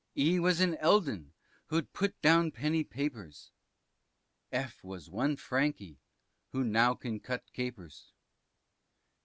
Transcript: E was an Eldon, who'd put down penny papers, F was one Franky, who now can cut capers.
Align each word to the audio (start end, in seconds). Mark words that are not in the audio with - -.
E 0.17 0.39
was 0.39 0.59
an 0.61 0.73
Eldon, 0.77 1.31
who'd 1.67 1.93
put 1.93 2.19
down 2.23 2.49
penny 2.49 2.83
papers, 2.83 3.51
F 4.51 4.83
was 4.83 5.11
one 5.11 5.35
Franky, 5.37 5.99
who 6.53 6.63
now 6.63 6.95
can 6.95 7.19
cut 7.19 7.45
capers. 7.53 8.11